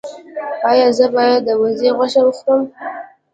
[0.69, 2.61] ایا زه باید د وزې غوښه وخورم؟